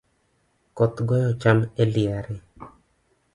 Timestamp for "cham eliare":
1.41-2.35